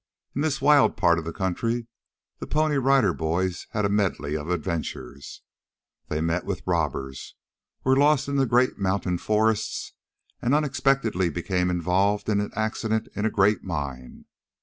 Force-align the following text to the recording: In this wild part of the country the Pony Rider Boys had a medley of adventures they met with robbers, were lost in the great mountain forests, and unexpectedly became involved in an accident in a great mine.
In 0.33 0.41
this 0.41 0.63
wild 0.63 0.97
part 0.97 1.19
of 1.19 1.25
the 1.25 1.31
country 1.31 1.85
the 2.39 2.47
Pony 2.47 2.77
Rider 2.77 3.13
Boys 3.13 3.67
had 3.69 3.85
a 3.85 3.89
medley 3.89 4.35
of 4.35 4.49
adventures 4.49 5.43
they 6.07 6.21
met 6.21 6.43
with 6.43 6.65
robbers, 6.65 7.35
were 7.83 7.95
lost 7.95 8.27
in 8.27 8.35
the 8.35 8.47
great 8.47 8.79
mountain 8.79 9.19
forests, 9.19 9.93
and 10.41 10.55
unexpectedly 10.55 11.29
became 11.29 11.69
involved 11.69 12.29
in 12.29 12.39
an 12.39 12.49
accident 12.55 13.09
in 13.15 13.25
a 13.25 13.29
great 13.29 13.63
mine. 13.63 14.25